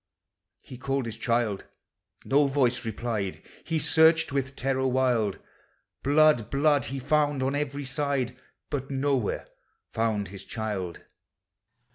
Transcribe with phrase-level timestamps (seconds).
[0.63, 1.65] He called his child,—
[2.25, 5.37] no voice replied,— He searched with terror wild;
[6.01, 8.35] Blood, blood he found on every side,
[8.71, 9.45] But nowhere
[9.91, 11.03] found his child.